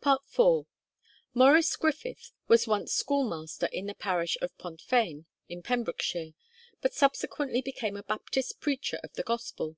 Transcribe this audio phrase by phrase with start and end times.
[0.00, 0.64] IV.
[1.34, 6.32] Morris Griffith was once schoolmaster in the parish of Pontfaen, in Pembrokeshire,
[6.80, 9.76] but subsequently became a Baptist preacher of the Gospel.